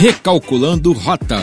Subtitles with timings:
[0.00, 1.36] Recalculando Rota.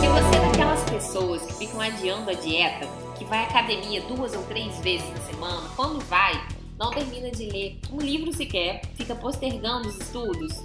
[0.00, 2.88] Se você é daquelas pessoas que ficam adiando a dieta,
[3.18, 6.32] que vai à academia duas ou três vezes na semana, quando vai,
[6.78, 10.64] não termina de ler um livro sequer, fica postergando os estudos,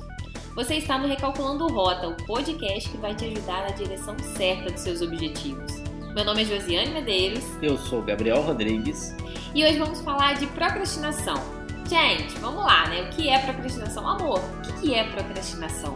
[0.55, 4.79] você está no Recalculando Rota, o podcast que vai te ajudar na direção certa dos
[4.79, 5.73] seus objetivos.
[6.15, 7.43] Meu nome é Josiane Medeiros.
[7.61, 9.13] Eu sou Gabriel Rodrigues.
[9.53, 11.62] E hoje vamos falar de procrastinação.
[11.93, 13.03] Gente, vamos lá, né?
[13.03, 14.07] O que é procrastinação?
[14.07, 15.95] Amor, o que é procrastinação?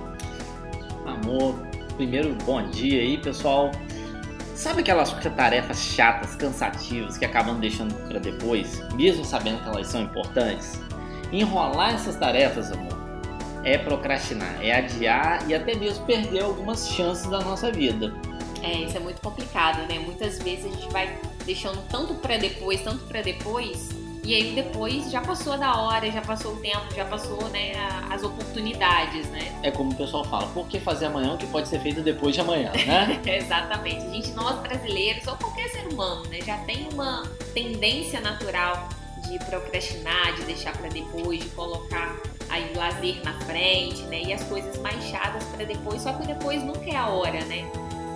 [1.03, 1.55] Amor,
[1.95, 3.71] primeiro bom dia aí, pessoal.
[4.53, 10.03] Sabe aquelas tarefas chatas, cansativas que acabam deixando para depois, mesmo sabendo que elas são
[10.03, 10.79] importantes?
[11.31, 12.95] Enrolar essas tarefas, amor,
[13.63, 18.13] é procrastinar, é adiar e até mesmo perder algumas chances da nossa vida.
[18.61, 19.97] É, isso é muito complicado, né?
[19.97, 23.89] Muitas vezes a gente vai deixando tanto para depois, tanto para depois,
[24.27, 27.72] e aí depois já passou da hora, já passou o tempo, já passou né,
[28.09, 29.58] as oportunidades, né?
[29.63, 32.36] É como o pessoal fala, por que fazer amanhã o que pode ser feito depois
[32.36, 33.22] de amanhã, né?
[33.25, 34.06] Exatamente.
[34.06, 38.89] A gente, nós brasileiros, ou qualquer ser humano, né, já tem uma tendência natural
[39.30, 42.17] de procrastinar, de deixar para depois, de colocar
[42.50, 44.23] aí o lazer na frente, né?
[44.23, 47.66] E as coisas mais chatas para depois, só que depois nunca é a hora, né?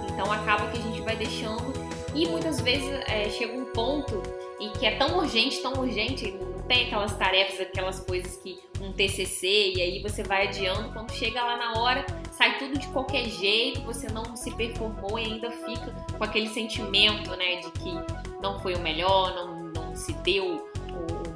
[0.10, 1.72] Então acaba que a gente vai deixando
[2.14, 4.22] e muitas vezes é, chega um ponto
[4.62, 8.94] em que é tão urgente, tão urgente, não tem aquelas tarefas, aquelas coisas que um
[8.94, 13.26] TCC e aí você vai adiando, quando chega lá na hora, sai tudo de qualquer
[13.26, 17.92] jeito, você não se performou e ainda fica com aquele sentimento, né, de que
[18.42, 20.71] não foi o melhor, não, não se deu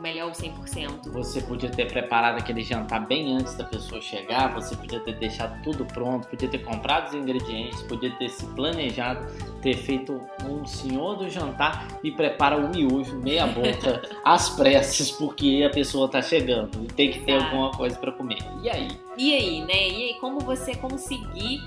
[0.06, 1.12] melhor o 100%.
[1.12, 5.60] Você podia ter preparado aquele jantar bem antes da pessoa chegar, você podia ter deixado
[5.64, 9.26] tudo pronto, podia ter comprado os ingredientes, podia ter se planejado,
[9.64, 15.66] ter feito um senhor do jantar e prepara o miojo meia boca às pressas porque
[15.68, 17.56] a pessoa tá chegando e tem que ter Exato.
[17.56, 18.38] alguma coisa para comer.
[18.62, 18.88] E aí?
[19.18, 19.90] E aí, né?
[19.90, 21.62] E aí como você conseguir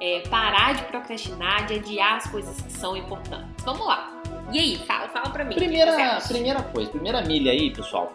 [0.00, 3.64] é, parar de procrastinar, de adiar as coisas que são importantes?
[3.64, 4.19] Vamos lá.
[4.52, 5.54] E aí, fala, fala pra mim.
[5.54, 8.12] Primeira, primeira coisa, primeira milha aí, pessoal.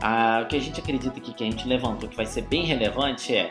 [0.00, 2.64] Ah, o que a gente acredita aqui que a gente levantou que vai ser bem
[2.64, 3.48] relevante é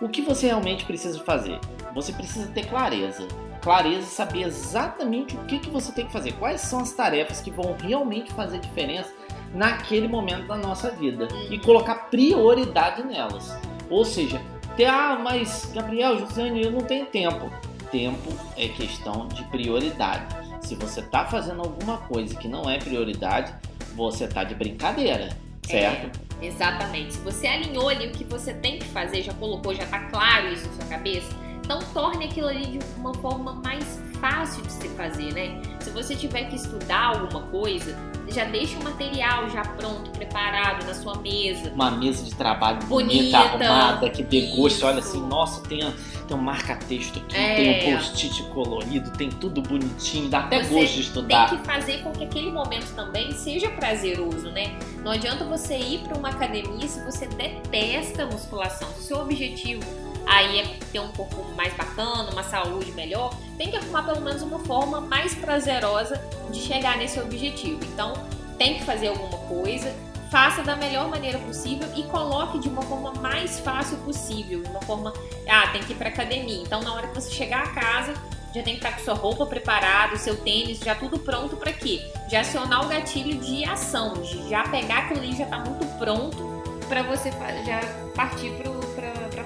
[0.00, 1.58] o que você realmente precisa fazer.
[1.94, 3.26] Você precisa ter clareza.
[3.60, 6.32] Clareza saber exatamente o que, que você tem que fazer.
[6.32, 9.12] Quais são as tarefas que vão realmente fazer diferença
[9.54, 11.28] naquele momento da nossa vida.
[11.48, 13.56] E colocar prioridade nelas.
[13.88, 14.40] Ou seja,
[14.76, 17.50] ter, ah, mas Gabriel, Josiane, eu não tenho tempo.
[17.90, 20.43] Tempo é questão de prioridade.
[20.64, 23.54] Se você tá fazendo alguma coisa que não é prioridade,
[23.94, 26.18] você tá de brincadeira, certo?
[26.40, 27.12] É, exatamente.
[27.12, 30.50] Se você alinhou ali o que você tem que fazer, já colocou, já tá claro
[30.50, 31.28] isso na sua cabeça,
[31.62, 35.60] então torne aquilo ali de uma forma mais fácil de se fazer, né?
[35.80, 37.94] Se você tiver que estudar alguma coisa,
[38.28, 41.70] já deixa o material já pronto, preparado na sua mesa.
[41.74, 44.86] Uma mesa de trabalho bonita, bonita arrumada, que dê gosto.
[44.86, 45.80] Olha assim, nossa, tem,
[46.26, 47.54] tem um marca-texto aqui, é.
[47.54, 51.50] tem um post-it colorido, tem tudo bonitinho, dá até você gosto de estudar.
[51.50, 54.76] Tem que fazer com que aquele momento também seja prazeroso, né?
[55.02, 58.88] Não adianta você ir para uma academia se você detesta musculação.
[58.88, 59.82] Se o seu objetivo
[60.26, 64.42] aí é ter um corpo mais bacana, uma saúde melhor, tem que arrumar pelo menos
[64.42, 66.20] uma forma mais prazerosa
[66.50, 67.80] de chegar nesse objetivo.
[67.84, 68.12] Então,
[68.58, 69.94] tem que fazer alguma coisa,
[70.30, 74.80] faça da melhor maneira possível e coloque de uma forma mais fácil possível, de uma
[74.82, 75.12] forma,
[75.48, 76.62] ah, tem que ir para academia.
[76.62, 78.14] Então, na hora que você chegar a casa,
[78.54, 81.72] já tem que estar com sua roupa preparada, o seu tênis, já tudo pronto para
[81.72, 82.00] quê?
[82.30, 86.62] Já acionar o gatilho de ação, de já pegar aquilo ali já tá muito pronto
[86.88, 87.30] para você
[87.64, 87.80] já
[88.14, 88.58] partir a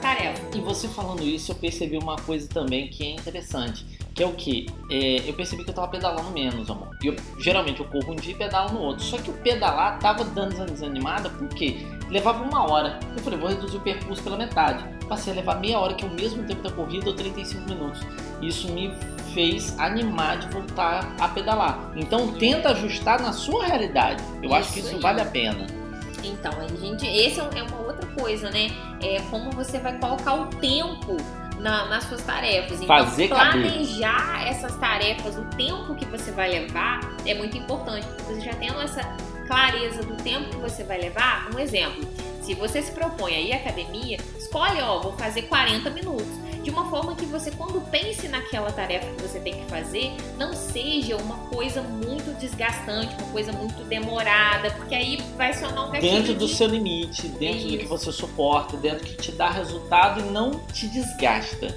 [0.09, 0.43] tarefa.
[0.57, 4.33] E você falando isso, eu percebi uma coisa também que é interessante, que é o
[4.33, 4.67] que?
[4.91, 6.97] É, eu percebi que eu tava pedalando menos, amor.
[7.03, 9.05] Eu, geralmente eu corro um dia e pedalo no outro.
[9.05, 12.99] Só que o pedalar tava dando desanimada porque levava uma hora.
[13.17, 14.85] Eu falei, vou reduzir o percurso pela metade.
[15.09, 18.01] Passei a levar meia hora, que é o mesmo tempo da corrida, ou 35 minutos.
[18.43, 18.93] Isso me
[19.35, 21.93] fez animar de voltar a pedalar.
[21.97, 24.23] Então tenta ajustar na sua realidade.
[24.43, 25.01] Eu isso acho que isso aí.
[25.01, 25.78] vale a pena.
[26.23, 28.71] Então, a gente, esse é, é uma outra coisa, né?
[29.03, 31.17] É como você vai colocar o tempo
[31.59, 32.81] na, nas suas tarefas.
[32.81, 34.49] Então, Fazer planejar caber.
[34.49, 38.07] essas tarefas, o tempo que você vai levar é muito importante.
[38.27, 39.03] Você já tendo essa
[39.47, 42.09] clareza do tempo que você vai levar, um exemplo.
[42.43, 46.75] Se você se propõe a ir à academia, escolhe, ó, vou fazer 40 minutos de
[46.75, 51.17] uma forma que você, quando pense naquela tarefa que você tem que fazer, não seja
[51.17, 56.13] uma coisa muito desgastante, uma coisa muito demorada, porque aí vai acionar um gatilho.
[56.13, 57.69] Dentro do seu limite, dentro Isso.
[57.71, 61.75] do que você suporta, dentro do que te dá resultado e não te desgasta.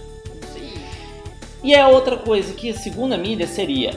[1.63, 3.91] E é outra coisa que a segunda milha seria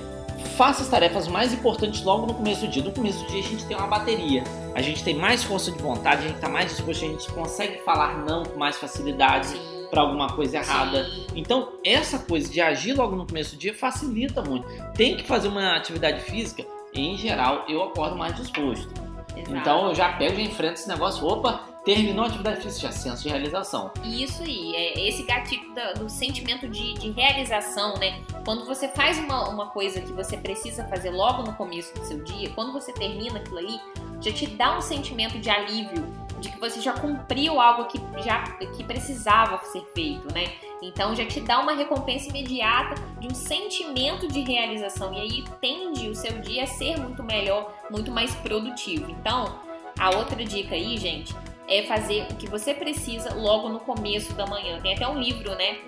[0.56, 2.85] faça as tarefas mais importantes logo no começo do dia.
[2.85, 4.44] No começo do dia a gente tem uma bateria.
[4.73, 7.79] a gente tem mais força de vontade, a gente está mais disposto, a gente consegue
[7.79, 9.58] falar não com mais facilidade
[9.91, 11.05] para alguma coisa errada.
[11.05, 11.27] Sim.
[11.35, 14.67] Então, essa coisa de agir logo no começo do dia facilita muito.
[14.95, 16.65] Tem que fazer uma atividade física,
[16.95, 18.89] em geral, eu acordo mais disposto.
[19.37, 19.57] Exato.
[19.57, 21.27] Então, eu já pego e enfrento esse negócio.
[21.27, 23.91] Opa, terminou a atividade física, já senso de realização.
[24.05, 28.21] Isso aí, é esse gatilho da- do, sentimento de, de realização, né?
[28.45, 32.23] Quando você faz uma, uma coisa que você precisa fazer logo no começo do seu
[32.23, 33.81] dia, quando você termina aquilo ali,
[34.21, 36.07] já te dá um sentimento de alívio,
[36.44, 40.52] de que você já cumpriu algo que já que precisava ser feito, né?
[40.82, 46.08] Então já te dá uma recompensa imediata de um sentimento de realização e aí tende
[46.08, 49.11] o seu dia a ser muito melhor, muito mais produtivo.
[49.11, 49.58] Então,
[49.99, 51.35] a outra dica aí, gente,
[51.67, 54.79] é fazer o que você precisa logo no começo da manhã.
[54.82, 55.79] Tem até um livro, né?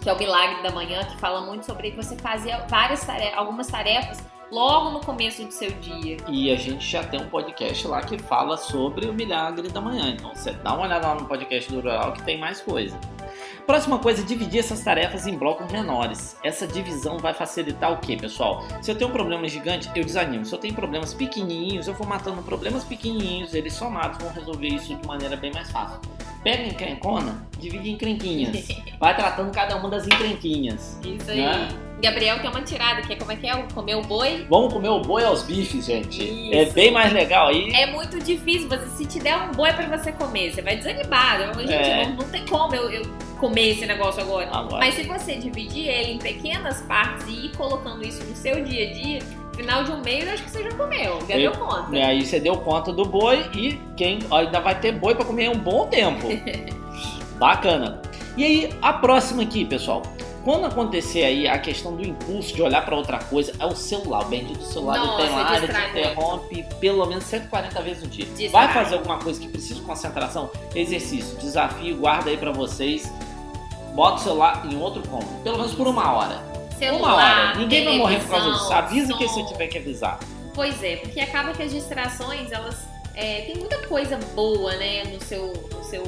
[0.00, 3.66] Que é o Milagre da Manhã, que fala muito sobre você fazer várias tarefas, algumas
[3.66, 6.16] tarefas logo no começo do seu dia.
[6.28, 10.10] E a gente já tem um podcast lá que fala sobre o milagre da manhã.
[10.10, 12.98] Então você dá uma olhada lá no podcast do Rural que tem mais coisa.
[13.66, 16.36] Próxima coisa, dividir essas tarefas em blocos menores.
[16.44, 18.62] Essa divisão vai facilitar o que, pessoal?
[18.80, 20.44] Se eu tenho um problema gigante, eu desanimo.
[20.44, 24.94] Se eu tenho problemas pequenininhos, eu vou matando problemas pequenininhos, eles somados vão resolver isso
[24.94, 26.00] de maneira bem mais fácil.
[26.44, 28.68] Pega a encrencona, divide em encrenquinhas.
[29.00, 31.00] Vai tratando cada uma das encrenquinhas.
[31.04, 31.40] Isso aí.
[31.40, 31.85] Né?
[32.02, 33.54] Gabriel quer uma tirada, que é como é que é?
[33.54, 34.46] O Comer o boi?
[34.50, 36.22] Vamos comer o boi aos bifes, gente.
[36.22, 36.54] Isso.
[36.54, 37.70] É bem mais legal aí.
[37.72, 41.40] É muito difícil, você, se te der um boi pra você comer, você vai desanimar.
[41.40, 42.06] Eu- Gente, É.
[42.06, 43.02] não, não tem como eu, eu
[43.40, 44.48] comer esse negócio agora.
[44.52, 44.78] Agora.
[44.78, 48.88] Mas se você dividir ele em pequenas partes e ir colocando isso no seu dia
[48.88, 49.18] a dia,
[49.56, 51.18] final de um mês, eu acho que você já comeu.
[51.26, 51.96] Já Eu- deu conta.
[51.96, 55.48] E aí você deu conta do boi e quem ainda vai ter boi pra comer
[55.48, 56.26] um bom tempo.
[57.38, 58.00] Bacana.
[58.36, 60.02] E aí, a próxima aqui, pessoal.
[60.46, 64.24] Quando acontecer aí a questão do impulso de olhar pra outra coisa, é o celular.
[64.24, 68.26] O bendito celular Nossa, que distrai interrompe pelo menos 140 vezes no dia.
[68.26, 68.50] Distrai.
[68.50, 70.48] Vai fazer alguma coisa que precisa de concentração?
[70.72, 73.12] Exercício, desafio, guarda aí pra vocês.
[73.92, 76.40] Bota o celular em outro cômodo, pelo menos por uma hora.
[76.78, 77.54] Celular, uma hora.
[77.56, 78.72] Ninguém vai morrer por causa disso.
[78.72, 79.34] Avisa quem som.
[79.34, 80.20] você tiver que avisar.
[80.54, 82.86] Pois é, porque acaba que as distrações, elas.
[83.16, 86.04] É, tem muita coisa boa, né, no seu, no seu.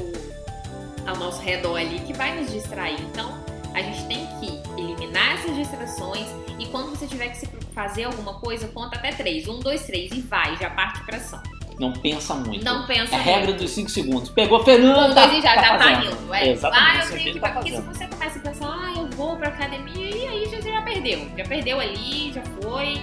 [1.05, 3.01] ao nosso redor ali que vai nos distrair.
[3.01, 6.25] Então, a gente tem que eliminar essas distrações
[6.57, 9.47] e quando você tiver que se fazer alguma coisa, conta até três.
[9.47, 11.41] Um, dois, três e vai, já parte pra ação.
[11.79, 12.65] Não pensa muito.
[12.65, 13.35] Não pensa É a muito.
[13.37, 14.29] regra dos 5 segundos.
[14.29, 16.33] Pegou Fernando, Um, tá, dois e já, tá já tá indo.
[16.33, 16.49] É.
[16.51, 17.39] Exatamente, Ah, eu tenho que.
[17.39, 20.59] tá Porque se você começa a pensar, ah, eu vou pra academia, e aí já,
[20.59, 21.25] já perdeu.
[21.37, 23.01] Já perdeu ali, já foi.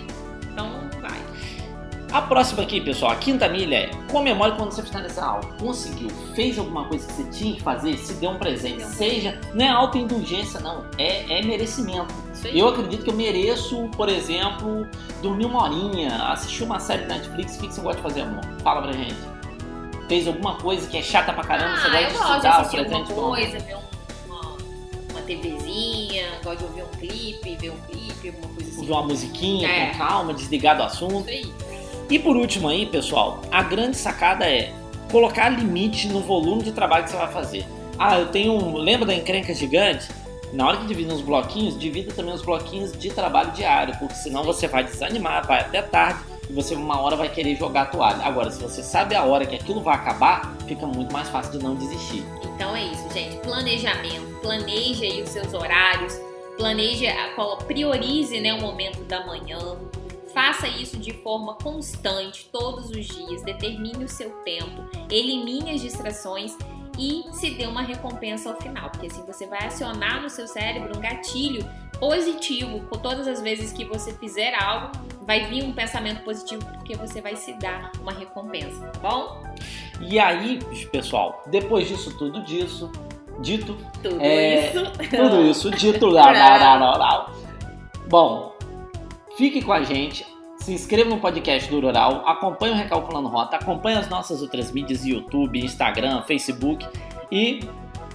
[0.52, 0.85] Então.
[2.16, 5.44] A próxima aqui, pessoal, a quinta milha é comemore quando você finalizar a aula.
[5.60, 8.82] Conseguiu, fez alguma coisa que você tinha que fazer, se deu um presente.
[8.84, 10.86] Seja, não é autoindulgência, não.
[10.96, 12.14] É, é merecimento.
[12.46, 14.86] Eu acredito que eu mereço, por exemplo,
[15.20, 17.56] dormir uma horinha, assistir uma série na Netflix.
[17.56, 18.42] O que você gosta de fazer, amor?
[18.62, 19.14] Fala pra gente.
[20.08, 22.32] Fez alguma coisa que é chata pra caramba, você ah, gosta eu de gosto de
[22.36, 23.20] estudar o assistir alguma presente?
[23.20, 23.28] bom?
[23.28, 24.56] coisa, ver um- uma,
[25.10, 28.80] uma TVzinha, gosto de ouvir um clipe, ver um clipe, alguma coisa assim.
[28.80, 29.90] Ouvir uma musiquinha É.
[29.90, 31.28] com calma, desligar do assunto.
[31.28, 31.65] Isso aí.
[32.08, 34.72] E por último aí, pessoal, a grande sacada é
[35.10, 37.66] colocar limite no volume de trabalho que você vai fazer.
[37.98, 38.76] Ah, eu tenho um.
[38.76, 40.08] Lembra da encrenca gigante?
[40.52, 44.44] Na hora que divide os bloquinhos, divida também os bloquinhos de trabalho diário, porque senão
[44.44, 48.24] você vai desanimar, vai até tarde e você uma hora vai querer jogar a toalha.
[48.24, 51.64] Agora, se você sabe a hora que aquilo vai acabar, fica muito mais fácil de
[51.64, 52.22] não desistir.
[52.54, 53.36] Então é isso, gente.
[53.38, 54.40] Planejamento.
[54.40, 56.14] Planeje aí os seus horários.
[56.56, 57.06] Planeje,
[57.66, 59.58] priorize né, o momento da manhã.
[60.36, 63.40] Faça isso de forma constante, todos os dias.
[63.42, 64.84] Determine o seu tempo.
[65.10, 66.54] Elimine as distrações
[66.98, 68.90] e se dê uma recompensa ao final.
[68.90, 71.64] Porque assim você vai acionar no seu cérebro um gatilho
[71.98, 72.80] positivo.
[72.80, 77.22] Por todas as vezes que você fizer algo, vai vir um pensamento positivo porque você
[77.22, 79.42] vai se dar uma recompensa, tá bom?
[80.02, 80.58] E aí,
[80.92, 82.92] pessoal, depois disso tudo disso,
[83.40, 84.84] dito, Tudo É, isso.
[85.16, 86.06] Tudo isso dito.
[86.08, 87.32] lá, lá, lá, lá, lá.
[88.06, 88.55] Bom,
[89.36, 90.26] fique com a gente.
[90.58, 95.04] Se inscreva no podcast do Rural, acompanhe o Recalculando Rota, acompanhe as nossas outras mídias,
[95.04, 96.86] YouTube, Instagram, Facebook
[97.30, 97.60] e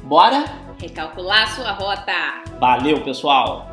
[0.03, 0.45] bora?
[0.81, 2.43] Recalcular sua rota.
[2.59, 3.70] Valeu, pessoal!